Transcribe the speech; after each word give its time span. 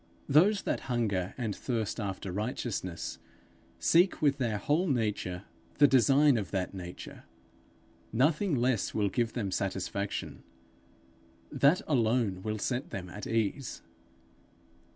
Those 0.27 0.63
that 0.63 0.79
hunger 0.89 1.35
and 1.37 1.55
thirst 1.55 1.99
after 1.99 2.31
righteousness, 2.31 3.19
seek 3.77 4.19
with 4.19 4.39
their 4.39 4.57
whole 4.57 4.87
nature 4.87 5.43
the 5.77 5.87
design 5.87 6.37
of 6.37 6.49
that 6.49 6.73
nature. 6.73 7.25
Nothing 8.11 8.55
less 8.55 8.95
will 8.95 9.09
give 9.09 9.33
them 9.33 9.51
satisfaction; 9.51 10.41
that 11.51 11.83
alone 11.87 12.41
will 12.41 12.57
set 12.57 12.89
them 12.89 13.11
at 13.11 13.27
ease. 13.27 13.83